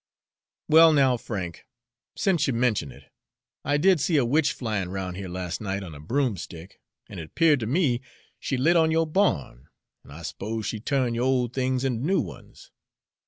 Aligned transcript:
"Well, 0.67 0.93
now, 0.93 1.15
Frank, 1.15 1.63
sence 2.15 2.47
you 2.47 2.53
mention 2.53 2.91
it, 2.91 3.11
I 3.63 3.77
did 3.77 3.99
see 4.01 4.17
a 4.17 4.25
witch 4.25 4.51
flyin' 4.51 4.89
roun' 4.89 5.13
here 5.13 5.29
las' 5.29 5.61
night 5.61 5.83
on 5.83 5.93
a 5.93 5.99
broom 5.99 6.37
stick, 6.37 6.79
an' 7.07 7.19
it 7.19 7.35
'peared 7.35 7.59
ter 7.59 7.67
me 7.67 8.01
she 8.39 8.57
lit 8.57 8.75
on 8.75 8.89
yo'r 8.89 9.05
barn, 9.05 9.69
an' 10.03 10.09
I 10.09 10.23
s'pose 10.23 10.65
she 10.65 10.79
turned 10.79 11.15
yo'r 11.15 11.25
old 11.27 11.53
things 11.53 11.83
into 11.85 12.03
new 12.03 12.19
ones. 12.19 12.71